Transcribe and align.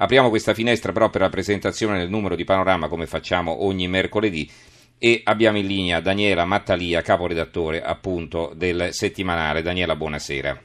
Apriamo 0.00 0.28
questa 0.28 0.54
finestra 0.54 0.92
però 0.92 1.10
per 1.10 1.22
la 1.22 1.28
presentazione 1.28 1.98
del 1.98 2.08
numero 2.08 2.36
di 2.36 2.44
Panorama 2.44 2.86
come 2.86 3.06
facciamo 3.06 3.64
ogni 3.64 3.88
mercoledì 3.88 4.48
e 4.96 5.22
abbiamo 5.24 5.58
in 5.58 5.66
linea 5.66 5.98
Daniela 5.98 6.44
Mattalia, 6.44 7.02
caporedattore 7.02 7.82
appunto 7.82 8.52
del 8.54 8.92
settimanale. 8.92 9.60
Daniela, 9.60 9.96
buonasera. 9.96 10.56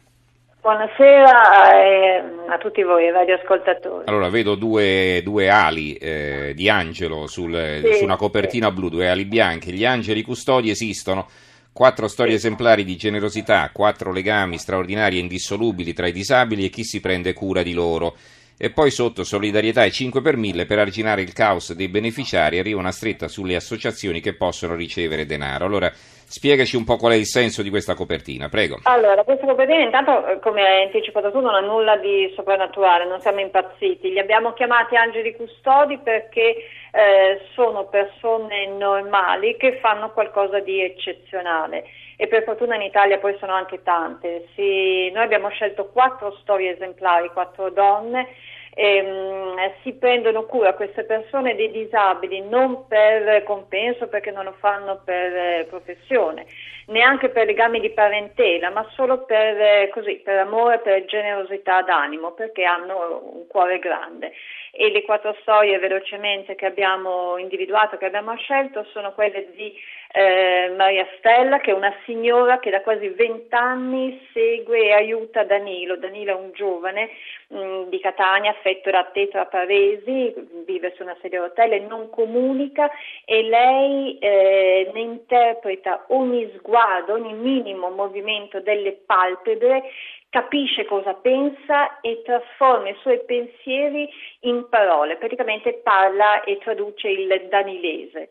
Buonasera 0.61 1.81
eh, 1.81 2.23
a 2.47 2.57
tutti 2.59 2.83
voi 2.83 3.09
radioascoltatori. 3.09 4.05
Allora, 4.05 4.29
vedo 4.29 4.53
due, 4.53 5.21
due 5.23 5.49
ali 5.49 5.95
eh, 5.95 6.53
di 6.55 6.69
angelo 6.69 7.25
sul, 7.25 7.81
sì, 7.83 7.93
su 7.95 8.03
una 8.03 8.17
copertina 8.17 8.67
sì. 8.67 8.73
blu, 8.73 8.89
due 8.89 9.09
ali 9.09 9.25
bianche. 9.25 9.71
Gli 9.71 9.83
angeli 9.83 10.21
custodi 10.21 10.69
esistono. 10.69 11.27
Quattro 11.73 12.07
storie 12.07 12.35
esemplari 12.35 12.83
di 12.83 12.95
generosità, 12.95 13.71
quattro 13.73 14.11
legami 14.11 14.59
straordinari 14.59 15.17
e 15.17 15.21
indissolubili 15.21 15.91
tra 15.93 16.05
i 16.05 16.11
disabili 16.11 16.65
e 16.65 16.69
chi 16.69 16.83
si 16.83 16.99
prende 16.99 17.33
cura 17.33 17.63
di 17.63 17.73
loro 17.73 18.15
e 18.57 18.71
poi 18.71 18.91
sotto 18.91 19.23
solidarietà 19.23 19.83
e 19.83 19.91
5 19.91 20.21
per 20.21 20.37
1000 20.37 20.65
per 20.65 20.79
arginare 20.79 21.21
il 21.21 21.33
caos 21.33 21.73
dei 21.73 21.89
beneficiari 21.89 22.59
arriva 22.59 22.79
una 22.79 22.91
stretta 22.91 23.27
sulle 23.27 23.55
associazioni 23.55 24.21
che 24.21 24.35
possono 24.35 24.75
ricevere 24.75 25.25
denaro. 25.25 25.65
Allora, 25.65 25.91
spiegaci 25.91 26.75
un 26.75 26.83
po' 26.83 26.97
qual 26.97 27.13
è 27.13 27.15
il 27.15 27.25
senso 27.25 27.61
di 27.61 27.69
questa 27.69 27.93
copertina, 27.93 28.49
prego. 28.49 28.79
Allora, 28.83 29.23
questa 29.23 29.45
copertina 29.45 29.83
intanto, 29.83 30.39
come 30.41 30.61
hai 30.61 30.83
anticipato 30.83 31.31
tu, 31.31 31.39
non 31.39 31.53
ha 31.53 31.59
nulla 31.59 31.97
di 31.97 32.31
soprannaturale, 32.35 33.05
non 33.05 33.19
siamo 33.19 33.39
impazziti. 33.39 34.11
Li 34.11 34.19
abbiamo 34.19 34.53
chiamati 34.53 34.95
angeli 34.95 35.35
custodi 35.35 35.99
perché 35.99 36.55
eh, 36.91 37.41
sono 37.53 37.85
persone 37.85 38.67
normali 38.67 39.57
che 39.57 39.79
fanno 39.81 40.11
qualcosa 40.11 40.59
di 40.59 40.81
eccezionale 40.81 41.83
e 42.15 42.27
per 42.27 42.43
fortuna 42.43 42.75
in 42.75 42.81
Italia 42.81 43.17
poi 43.19 43.35
sono 43.39 43.53
anche 43.53 43.83
tante. 43.83 44.47
Sì, 44.55 45.09
noi 45.11 45.23
abbiamo 45.23 45.49
scelto 45.49 45.89
quattro 45.89 46.35
storie 46.41 46.73
esemplari, 46.73 47.29
quattro 47.29 47.69
donne 47.69 48.27
ehm, 48.75 49.71
si 49.81 49.93
prendono 49.93 50.45
cura 50.45 50.73
queste 50.73 51.03
persone 51.03 51.55
dei 51.55 51.71
disabili 51.71 52.41
non 52.41 52.87
per 52.87 53.43
compenso 53.43 54.07
perché 54.07 54.31
non 54.31 54.45
lo 54.45 54.55
fanno 54.59 55.01
per 55.03 55.35
eh, 55.35 55.65
professione, 55.69 56.45
neanche 56.87 57.29
per 57.29 57.45
legami 57.45 57.79
di 57.79 57.91
parentela, 57.91 58.69
ma 58.71 58.85
solo 58.93 59.23
per, 59.25 59.59
eh, 59.59 59.89
così, 59.91 60.15
per 60.23 60.39
amore, 60.39 60.79
per 60.79 61.05
generosità 61.05 61.81
d'animo, 61.81 62.31
perché 62.31 62.63
hanno 62.63 63.31
un 63.33 63.47
cuore 63.47 63.79
grande. 63.79 64.33
E 64.75 64.89
le 64.89 65.03
quattro 65.03 65.35
storie 65.41 65.77
velocemente 65.77 66.55
che 66.55 66.65
abbiamo 66.65 67.37
individuato, 67.37 67.97
che 67.97 68.05
abbiamo 68.05 68.35
scelto, 68.37 68.83
sono 68.85 69.13
quelle 69.13 69.51
di 69.55 69.71
eh, 70.15 70.71
Maria 70.77 71.07
Stella, 71.17 71.57
che 71.57 71.71
è 71.71 71.73
una 71.73 71.91
signora 72.05 72.59
che 72.59 72.69
da 72.69 72.81
quasi 72.81 73.09
vent'anni 73.09 74.27
segue 74.31 74.85
e 74.85 74.91
aiuta 74.91 75.43
Danilo. 75.43 75.97
Danilo 75.97 76.33
è 76.33 76.35
un 76.35 76.51
giovane 76.53 77.09
mh, 77.47 77.57
mm, 77.57 77.83
di 77.89 77.99
Catania 77.99 78.51
affetto 78.51 78.91
da 78.91 79.09
tetraparesi, 79.11 80.35
vive 80.67 80.93
su 80.95 81.01
una 81.01 81.17
sedia 81.19 81.39
a 81.39 81.47
rotelle, 81.47 81.79
non 81.79 82.11
comunica 82.11 82.91
e 83.25 83.41
lei 83.41 84.19
eh, 84.19 84.91
ne 84.93 84.99
interpreta 84.99 86.05
ogni 86.09 86.47
sguardo, 86.57 87.13
ogni 87.13 87.33
minimo 87.33 87.89
movimento 87.89 88.59
delle 88.59 88.91
palpebre 88.91 89.81
capisce 90.29 90.85
cosa 90.85 91.15
pensa 91.15 91.99
e 92.01 92.21
trasforma 92.23 92.89
i 92.89 92.95
suoi 93.01 93.19
pensieri 93.25 94.07
in 94.41 94.67
parole, 94.69 95.17
praticamente 95.17 95.73
parla 95.83 96.43
e 96.43 96.59
traduce 96.59 97.07
il 97.07 97.47
danilese. 97.49 98.29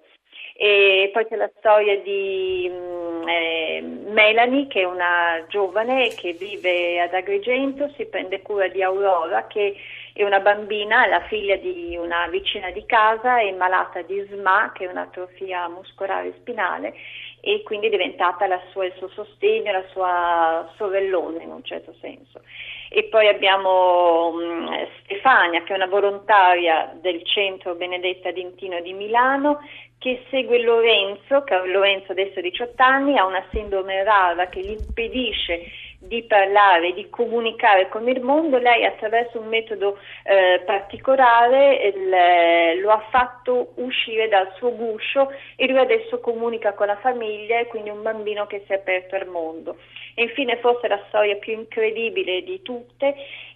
E 0.54 1.10
poi 1.12 1.26
c'è 1.26 1.36
la 1.36 1.50
storia 1.58 1.98
di 2.00 2.70
mm, 2.70 3.28
eh, 3.28 3.80
Melanie, 4.08 4.66
che 4.66 4.82
è 4.82 4.84
una 4.84 5.44
giovane 5.48 6.08
che 6.08 6.32
vive 6.32 7.00
ad 7.00 7.14
Agrigento, 7.14 7.90
si 7.96 8.04
prende 8.06 8.42
cura 8.42 8.68
di 8.68 8.82
Aurora, 8.82 9.46
che 9.46 9.74
è 10.12 10.22
una 10.24 10.40
bambina, 10.40 11.06
la 11.06 11.22
figlia 11.22 11.56
di 11.56 11.96
una 11.96 12.26
vicina 12.28 12.70
di 12.70 12.84
casa, 12.84 13.40
è 13.40 13.50
malata 13.52 14.02
di 14.02 14.24
SMA, 14.28 14.72
che 14.74 14.84
è 14.84 14.90
un'atrofia 14.90 15.68
muscolare 15.68 16.34
spinale, 16.38 16.94
e 17.40 17.62
quindi 17.62 17.86
è 17.86 17.90
diventata 17.90 18.46
sua, 18.70 18.84
il 18.84 18.92
suo 18.98 19.08
sostegno, 19.08 19.72
la 19.72 19.84
sua 19.90 20.70
sorellona 20.76 21.42
in 21.42 21.50
un 21.50 21.64
certo 21.64 21.94
senso. 22.00 22.42
E 22.90 23.04
poi 23.04 23.26
abbiamo 23.26 24.32
mh, 24.32 24.88
Stefania, 25.02 25.62
che 25.62 25.72
è 25.72 25.76
una 25.76 25.86
volontaria 25.86 26.92
del 27.00 27.24
centro 27.24 27.74
Benedetta 27.74 28.30
Dintino 28.30 28.80
di 28.80 28.92
Milano, 28.92 29.60
che 30.02 30.24
segue 30.30 30.60
Lorenzo, 30.60 31.44
che 31.44 31.56
Lorenzo 31.64 32.10
adesso 32.10 32.40
ha 32.40 32.42
18 32.42 32.82
anni, 32.82 33.16
ha 33.16 33.24
una 33.24 33.44
sindrome 33.52 34.02
rara 34.02 34.48
che 34.48 34.60
gli 34.60 34.76
impedisce 34.76 35.62
di 36.00 36.24
parlare, 36.24 36.92
di 36.92 37.08
comunicare 37.08 37.88
con 37.88 38.08
il 38.08 38.20
mondo, 38.20 38.58
lei 38.58 38.84
attraverso 38.84 39.38
un 39.38 39.46
metodo 39.46 39.98
eh, 40.24 40.60
particolare 40.66 41.76
il, 41.94 42.80
lo 42.80 42.90
ha 42.90 43.06
fatto 43.10 43.74
uscire 43.76 44.26
dal 44.26 44.52
suo 44.56 44.74
guscio 44.74 45.30
e 45.54 45.68
lui 45.68 45.78
adesso 45.78 46.18
comunica 46.18 46.72
con 46.72 46.88
la 46.88 46.96
famiglia 46.96 47.60
e 47.60 47.68
quindi 47.68 47.90
un 47.90 48.02
bambino 48.02 48.46
che 48.48 48.64
si 48.66 48.72
è 48.72 48.76
aperto 48.76 49.14
al 49.14 49.28
mondo. 49.28 49.76
E 50.16 50.24
infine 50.24 50.56
forse 50.56 50.88
la 50.88 51.00
storia 51.06 51.36
più 51.36 51.52
incredibile 51.52 52.42
di 52.42 52.60
tutte 52.62 53.14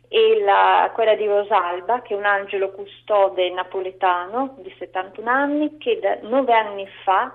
e 0.08 0.40
la, 0.44 0.90
quella 0.94 1.14
di 1.14 1.26
Rosalba, 1.26 2.02
che 2.02 2.14
è 2.14 2.16
un 2.16 2.24
angelo 2.24 2.70
custode 2.70 3.50
napoletano 3.50 4.54
di 4.58 4.74
71 4.78 5.30
anni, 5.30 5.78
che 5.78 5.98
da 6.00 6.18
nove 6.22 6.52
anni 6.52 6.86
fa 7.04 7.32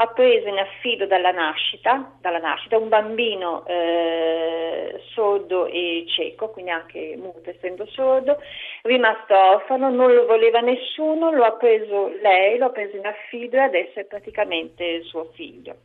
ha 0.00 0.06
preso 0.06 0.46
in 0.46 0.58
affido 0.58 1.06
dalla 1.06 1.32
nascita, 1.32 2.12
dalla 2.20 2.38
nascita 2.38 2.78
un 2.78 2.88
bambino 2.88 3.66
eh, 3.66 5.00
sordo 5.12 5.66
e 5.66 6.04
cieco, 6.06 6.50
quindi 6.50 6.70
anche 6.70 7.16
muto 7.16 7.50
essendo 7.50 7.84
sordo, 7.86 8.38
rimasto 8.82 9.34
orfano, 9.34 9.90
non 9.90 10.14
lo 10.14 10.24
voleva 10.26 10.60
nessuno, 10.60 11.32
lo 11.32 11.42
ha 11.42 11.52
preso 11.52 12.12
lei, 12.22 12.58
lo 12.58 12.66
ha 12.66 12.70
preso 12.70 12.96
in 12.96 13.06
affido 13.06 13.56
e 13.56 13.60
adesso 13.60 13.98
è 13.98 14.04
praticamente 14.04 15.02
suo 15.02 15.30
figlio. 15.34 15.78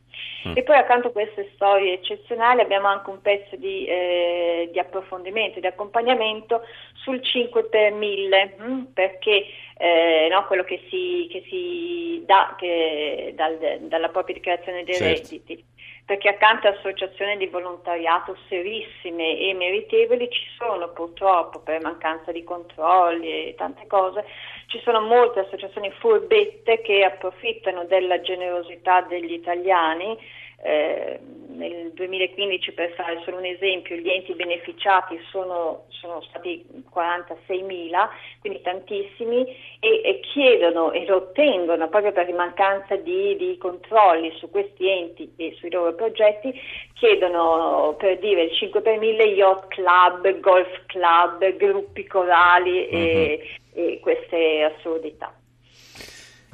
Mm. 0.46 0.52
E 0.58 0.62
poi 0.62 0.76
accanto 0.76 1.08
a 1.08 1.12
queste 1.12 1.50
storie 1.54 1.94
eccezionali 1.94 2.60
abbiamo 2.60 2.86
anche 2.86 3.10
un 3.10 3.20
pezzo 3.20 3.56
di, 3.56 3.84
eh, 3.84 4.68
di 4.70 4.78
approfondimento, 4.78 5.58
di 5.58 5.66
accompagnamento 5.66 6.62
sul 7.02 7.20
5 7.20 7.64
per 7.64 7.92
1000, 7.92 8.54
hm? 8.58 8.82
perché 8.94 9.44
eh, 9.76 10.28
no, 10.30 10.46
quello 10.46 10.64
che 10.64 10.84
si, 10.88 11.26
che 11.30 11.44
si 11.48 12.22
dà 12.24 12.54
che, 12.58 13.32
dal, 13.36 13.58
dalla 13.80 14.08
propria 14.08 14.34
dichiarazione 14.34 14.84
dei 14.84 14.94
certo. 14.94 15.22
redditi 15.22 15.64
perché 16.06 16.28
accanto 16.28 16.66
a 16.66 16.70
associazioni 16.70 17.38
di 17.38 17.46
volontariato 17.46 18.36
serissime 18.48 19.38
e 19.38 19.54
meritevoli 19.54 20.28
ci 20.30 20.44
sono 20.58 20.90
purtroppo 20.90 21.60
per 21.60 21.80
mancanza 21.80 22.30
di 22.30 22.44
controlli 22.44 23.48
e 23.48 23.54
tante 23.56 23.86
cose, 23.86 24.24
ci 24.66 24.78
sono 24.80 25.00
molte 25.00 25.40
associazioni 25.40 25.90
furbette 25.92 26.82
che 26.82 27.04
approfittano 27.04 27.84
della 27.84 28.20
generosità 28.20 29.00
degli 29.00 29.32
italiani 29.32 30.18
eh, 30.62 31.18
nel 31.54 31.92
2015, 31.94 32.72
per 32.72 32.92
fare 32.94 33.20
solo 33.24 33.38
un 33.38 33.44
esempio, 33.44 33.96
gli 33.96 34.08
enti 34.08 34.34
beneficiati 34.34 35.18
sono, 35.30 35.84
sono 35.88 36.20
stati 36.28 36.64
46.000, 36.92 38.08
quindi 38.40 38.60
tantissimi, 38.62 39.46
e, 39.80 40.00
e, 40.04 40.20
chiedono 40.32 40.92
e 40.92 41.04
lo 41.06 41.16
ottengono 41.16 41.88
proprio 41.88 42.12
per 42.12 42.32
mancanza 42.32 42.96
di, 42.96 43.36
di, 43.36 43.56
controlli 43.58 44.32
su 44.38 44.50
questi 44.50 44.88
enti 44.88 45.32
e 45.36 45.54
sui 45.58 45.70
loro 45.70 45.94
progetti, 45.94 46.52
chiedono 46.94 47.94
per 47.98 48.18
dire 48.18 48.44
il 48.44 48.52
5 48.52 48.80
per 48.80 48.98
1000 48.98 49.24
yacht 49.24 49.68
club, 49.68 50.40
golf 50.40 50.86
club, 50.86 51.56
gruppi 51.56 52.06
corali 52.06 52.88
mm-hmm. 52.92 53.06
e, 53.06 53.40
mhm. 53.74 53.84
e 53.84 54.00
queste 54.00 54.62
assurdità. 54.62 55.32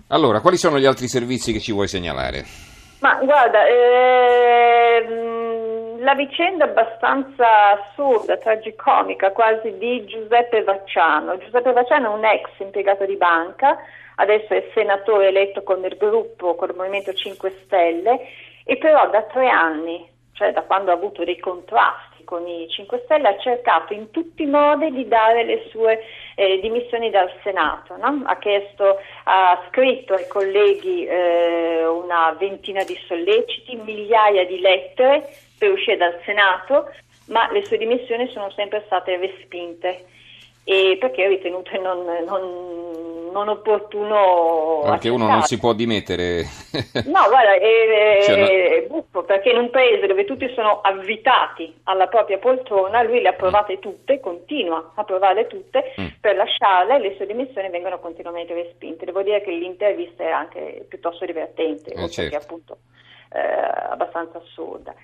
Allora, 0.08 0.40
quali 0.40 0.56
sono 0.56 0.78
gli 0.78 0.86
altri 0.86 1.06
servizi 1.06 1.52
che 1.52 1.60
ci 1.60 1.72
vuoi 1.72 1.86
segnalare? 1.86 2.69
Ma 3.00 3.14
guarda, 3.22 3.66
ehm, 3.66 5.30
la 6.02 6.14
vicenda 6.14 6.64
abbastanza 6.64 7.70
assurda, 7.70 8.36
tragicomica 8.36 9.32
quasi 9.32 9.76
di 9.78 10.04
Giuseppe 10.04 10.62
Vacciano. 10.62 11.38
Giuseppe 11.38 11.72
Vacciano 11.72 12.12
è 12.12 12.14
un 12.14 12.24
ex 12.24 12.48
impiegato 12.58 13.06
di 13.06 13.16
banca, 13.16 13.78
adesso 14.16 14.52
è 14.52 14.70
senatore 14.74 15.28
eletto 15.28 15.62
con 15.62 15.82
il 15.84 15.96
gruppo, 15.96 16.54
con 16.56 16.68
il 16.68 16.76
Movimento 16.76 17.14
5 17.14 17.54
Stelle, 17.64 18.20
e 18.64 18.76
però 18.76 19.08
da 19.08 19.22
tre 19.22 19.48
anni, 19.48 20.06
cioè 20.32 20.52
da 20.52 20.62
quando 20.62 20.90
ha 20.90 20.94
avuto 20.94 21.24
dei 21.24 21.38
contrasti, 21.38 22.09
con 22.30 22.46
i 22.46 22.68
5 22.68 23.02
Stelle 23.04 23.26
ha 23.26 23.38
cercato 23.38 23.92
in 23.92 24.12
tutti 24.12 24.44
i 24.44 24.46
modi 24.46 24.92
di 24.92 25.08
dare 25.08 25.42
le 25.42 25.66
sue 25.70 26.00
eh, 26.36 26.60
dimissioni 26.60 27.10
dal 27.10 27.28
Senato. 27.42 27.96
No? 27.96 28.22
Ha, 28.24 28.38
chiesto, 28.38 29.00
ha 29.24 29.60
scritto 29.68 30.14
ai 30.14 30.28
colleghi 30.28 31.04
eh, 31.04 31.84
una 31.84 32.36
ventina 32.38 32.84
di 32.84 32.96
solleciti, 33.08 33.74
migliaia 33.74 34.46
di 34.46 34.60
lettere 34.60 35.28
per 35.58 35.72
uscire 35.72 35.96
dal 35.96 36.20
Senato, 36.24 36.88
ma 37.26 37.50
le 37.50 37.64
sue 37.64 37.78
dimissioni 37.78 38.30
sono 38.30 38.48
sempre 38.52 38.84
state 38.86 39.16
respinte 39.16 40.04
perché 40.62 41.26
ritenute 41.26 41.78
non, 41.78 42.04
non 42.26 43.19
non 43.30 43.48
opportuno. 43.48 44.82
Perché 44.84 45.08
uno 45.08 45.26
non 45.26 45.42
si 45.42 45.58
può 45.58 45.72
dimettere. 45.72 46.42
no, 47.06 47.24
guarda, 47.28 47.54
è, 47.54 48.18
cioè, 48.22 48.82
è 48.82 48.86
buffo 48.86 49.22
perché 49.22 49.50
in 49.50 49.58
un 49.58 49.70
paese 49.70 50.06
dove 50.06 50.24
tutti 50.24 50.50
sono 50.54 50.80
avvitati 50.80 51.80
alla 51.84 52.06
propria 52.06 52.38
poltrona, 52.38 53.02
lui 53.02 53.20
le 53.20 53.28
ha 53.28 53.32
provate 53.32 53.78
tutte, 53.78 54.20
continua 54.20 54.92
a 54.94 55.04
provarle 55.04 55.46
tutte 55.46 55.94
mm. 56.00 56.06
per 56.20 56.36
lasciarle 56.36 56.96
e 56.96 56.98
le 57.00 57.14
sue 57.16 57.26
dimissioni 57.26 57.68
vengono 57.70 57.98
continuamente 57.98 58.54
respinte. 58.54 59.04
Devo 59.04 59.22
dire 59.22 59.40
che 59.42 59.50
l'intervista 59.50 60.24
è 60.24 60.30
anche 60.30 60.84
piuttosto 60.88 61.24
divertente, 61.24 61.92
eh, 61.92 62.08
certo. 62.08 62.36
appunto 62.36 62.78
eh, 63.32 63.40
abbastanza 63.90 64.38
assurda. 64.38 64.94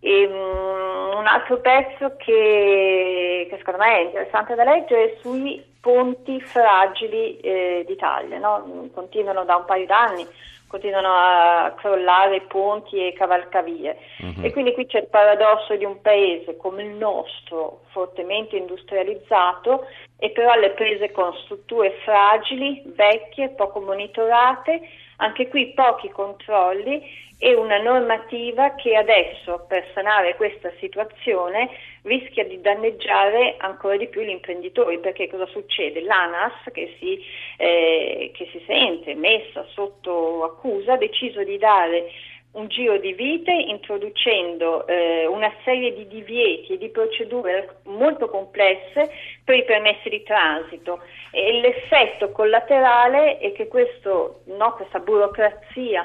E, 0.00 0.26
um, 0.26 1.18
un 1.18 1.26
altro 1.26 1.60
pezzo 1.60 2.16
che, 2.16 3.46
che, 3.48 3.56
secondo 3.56 3.78
me 3.78 3.98
è 3.98 4.00
interessante 4.00 4.54
da 4.56 4.64
leggere 4.64 5.12
è 5.12 5.16
sui 5.20 5.64
ponti 5.82 6.40
fragili 6.40 7.38
eh, 7.40 7.84
d'Italia, 7.84 8.38
no? 8.38 8.88
continuano 8.94 9.44
da 9.44 9.56
un 9.56 9.64
paio 9.64 9.84
d'anni, 9.84 10.24
continuano 10.68 11.08
a 11.12 11.74
crollare 11.76 12.42
ponti 12.42 12.96
e 13.04 13.12
cavalcavie 13.12 13.98
uh-huh. 14.20 14.44
e 14.44 14.52
quindi 14.52 14.72
qui 14.72 14.86
c'è 14.86 15.00
il 15.00 15.08
paradosso 15.08 15.74
di 15.76 15.84
un 15.84 16.00
paese 16.00 16.56
come 16.56 16.84
il 16.84 16.94
nostro, 16.94 17.80
fortemente 17.90 18.56
industrializzato 18.56 19.86
e 20.18 20.30
però 20.30 20.52
alle 20.52 20.70
prese 20.70 21.10
con 21.10 21.34
strutture 21.44 21.98
fragili, 22.04 22.80
vecchie, 22.86 23.50
poco 23.50 23.80
monitorate, 23.80 24.80
anche 25.16 25.48
qui 25.48 25.72
pochi 25.74 26.08
controlli 26.10 27.02
e 27.38 27.54
una 27.54 27.82
normativa 27.82 28.76
che 28.76 28.94
adesso 28.94 29.64
per 29.66 29.84
sanare 29.92 30.36
questa 30.36 30.70
situazione 30.78 31.70
rischia 32.02 32.44
di 32.44 32.60
danneggiare 32.60 33.56
ancora 33.58 33.96
di 33.96 34.08
più 34.08 34.22
gli 34.22 34.30
imprenditori 34.30 34.98
perché 34.98 35.28
cosa 35.28 35.46
succede? 35.46 36.02
L'ANAS 36.02 36.70
che 36.72 36.96
si, 36.98 37.20
eh, 37.56 38.30
che 38.34 38.48
si 38.50 38.62
sente 38.66 39.14
messa 39.14 39.64
sotto 39.72 40.44
accusa 40.44 40.94
ha 40.94 40.96
deciso 40.96 41.42
di 41.44 41.58
dare 41.58 42.10
un 42.52 42.68
giro 42.68 42.98
di 42.98 43.12
vite 43.14 43.50
introducendo 43.50 44.86
eh, 44.86 45.26
una 45.26 45.50
serie 45.64 45.94
di 45.94 46.06
divieti 46.06 46.74
e 46.74 46.78
di 46.78 46.90
procedure 46.90 47.76
molto 47.84 48.28
complesse 48.28 49.10
per 49.42 49.56
i 49.56 49.64
permessi 49.64 50.10
di 50.10 50.22
transito 50.22 51.00
e 51.30 51.60
l'effetto 51.60 52.30
collaterale 52.30 53.38
è 53.38 53.52
che 53.52 53.68
questo, 53.68 54.42
no, 54.46 54.74
questa 54.74 54.98
burocrazia 54.98 56.04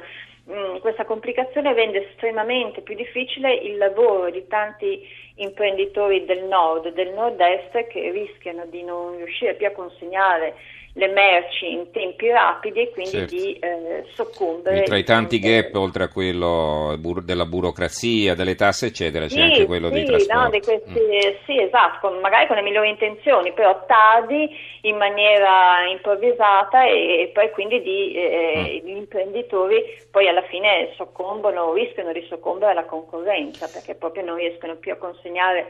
Mm, 0.50 0.78
questa 0.78 1.04
complicazione 1.04 1.74
rende 1.74 2.08
estremamente 2.08 2.80
più 2.82 2.96
difficile 2.96 3.54
il 3.54 3.76
lavoro 3.76 4.30
di 4.30 4.48
tanti 4.48 5.06
imprenditori 5.36 6.24
del 6.24 6.46
nord 6.46 6.94
del 6.94 7.12
nord-est 7.14 7.88
che 7.88 8.12
rischiano 8.12 8.66
di 8.68 8.82
non 8.82 9.18
riuscire 9.18 9.56
più 9.56 9.68
a 9.68 9.72
consegnare 9.72 10.56
le 10.98 11.08
merci 11.10 11.72
in 11.72 11.92
tempi 11.92 12.28
rapidi 12.30 12.82
e 12.82 12.90
quindi 12.90 13.12
certo. 13.12 13.36
di 13.36 13.54
eh, 13.60 14.04
soccombere. 14.14 14.84
Tra 14.84 14.98
i 14.98 15.04
tanti 15.04 15.38
gap, 15.38 15.76
oltre 15.76 16.06
a 16.06 16.08
quello 16.08 16.96
bur- 16.98 17.24
della 17.24 17.46
burocrazia, 17.46 18.34
delle 18.34 18.56
tasse, 18.56 18.88
eccetera, 18.88 19.28
sì, 19.28 19.36
c'è 19.36 19.42
anche 19.44 19.66
quello 19.66 19.90
sì, 19.90 19.94
dei 19.94 20.06
trasporti. 20.06 20.42
No, 20.42 20.50
di 20.50 20.60
questi, 20.62 21.00
mm. 21.00 21.36
Sì, 21.46 21.62
esatto, 21.62 22.08
con, 22.08 22.20
magari 22.20 22.48
con 22.48 22.56
le 22.56 22.64
migliori 22.64 22.90
intenzioni, 22.90 23.54
però 23.54 23.86
tardi, 23.86 24.50
in 24.82 24.98
maniera 24.98 25.88
improvvisata 25.88 26.86
e, 26.86 27.22
e 27.22 27.32
poi 27.32 27.52
quindi 27.52 27.80
di, 27.84 28.14
eh, 28.16 28.82
mm. 28.84 28.88
gli 28.88 28.98
imprenditori 28.98 29.84
poi 30.10 30.28
alla 30.28 30.44
fine 30.44 30.94
soccombono, 30.96 31.74
rischiano 31.74 32.12
di 32.12 32.26
soccombere 32.28 32.72
alla 32.72 32.86
concorrenza 32.86 33.70
perché 33.72 33.94
proprio 33.94 34.24
non 34.24 34.38
riescono 34.38 34.76
più 34.78 34.92
a 34.92 34.96
consegnare 34.96 35.68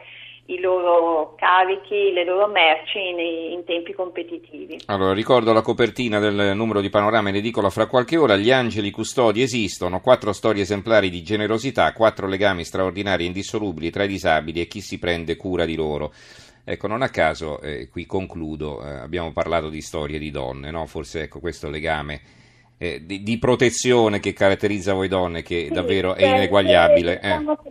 i 0.48 0.60
loro 0.60 1.36
carichi, 1.36 2.12
le 2.14 2.24
loro 2.24 2.48
merci 2.48 3.00
in, 3.00 3.20
in, 3.20 3.64
tempi 3.66 3.94
competitivi. 3.94 4.80
Allora, 4.86 5.14
ricordo 5.14 5.52
la 5.52 5.62
copertina 5.62 6.20
del 6.20 6.56
numero 6.56 6.80
di 6.80 6.90
Panorama 6.90 7.30
in 7.30 7.36
edicola 7.36 7.70
fra 7.70 7.88
qualche 7.88 8.16
ora. 8.16 8.38
Gli 8.38 8.52
angeli 8.52 8.92
custodi 8.92 9.42
esistono, 9.42 10.00
quattro 10.00 10.32
storie 10.32 10.62
esemplari 10.62 11.10
di 11.10 11.22
generosità, 11.22 11.92
quattro 11.92 12.28
legami 12.28 12.64
straordinari 12.64 13.24
e 13.24 13.28
indissolubili 13.28 13.90
tra 13.90 14.04
i 14.04 14.08
disabili 14.08 14.62
e 14.62 14.68
chi 14.68 14.80
si 14.80 15.00
prende 15.00 15.36
cura 15.36 15.66
di 15.66 15.76
loro. 15.76 16.14
Ecco, 16.64 16.88
non 16.88 17.02
a 17.02 17.10
caso, 17.10 17.62
eh, 17.62 17.90
qui 17.90 18.06
concludo, 18.06 18.84
eh, 18.84 18.90
abbiamo 18.90 19.32
parlato 19.32 19.70
di 19.70 19.82
storie 19.82 20.20
di 20.20 20.32
donne, 20.32 20.72
no? 20.72 20.86
forse 20.86 21.24
ecco 21.24 21.40
questo 21.40 21.70
legame 21.70 22.22
eh, 22.78 23.06
di, 23.06 23.24
di, 23.24 23.40
protezione 23.40 24.20
che 24.20 24.34
caratterizza 24.34 24.94
voi 24.94 25.08
donne, 25.08 25.42
che 25.42 25.66
sì, 25.68 25.74
davvero 25.74 26.14
è 26.14 26.26
ineguagliabile. 26.26 27.20
Eh. 27.20 27.22
Diciamo 27.22 27.56
che 27.56 27.70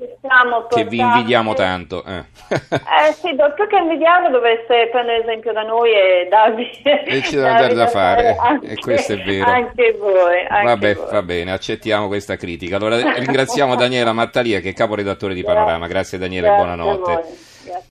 vi 0.89 0.99
invidiamo 0.99 1.55
tanto. 1.55 2.05
Eh. 2.05 2.25
eh 2.49 3.13
sì, 3.13 3.35
più 3.55 3.67
che 3.67 3.77
invidiarlo 3.77 4.31
dovreste 4.31 4.89
prendere 4.91 5.23
esempio 5.23 5.53
da 5.53 5.63
noi 5.63 5.91
e 5.93 6.27
darvi... 6.29 6.83
E 6.83 7.23
ci 7.23 7.37
da, 7.37 7.73
da 7.73 7.87
fare, 7.87 8.37
anche, 8.39 8.69
e 8.69 8.75
questo 8.77 9.15
è 9.15 9.23
vero. 9.23 9.51
Anche 9.51 9.97
voi. 9.99 10.45
Anche 10.49 10.65
Vabbè, 10.65 10.95
voi. 10.95 11.11
va 11.11 11.23
bene, 11.23 11.53
accettiamo 11.53 12.07
questa 12.07 12.37
critica. 12.37 12.77
Allora 12.77 13.15
ringraziamo 13.15 13.75
Daniela 13.77 14.13
Mattalia 14.13 14.61
che 14.61 14.71
è 14.71 14.75
caporedattore 14.75 15.35
di 15.35 15.43
Panorama. 15.43 15.87
Grazie 15.87 16.19
Daniela 16.19 16.53
e 16.53 16.57
buonanotte. 16.57 17.55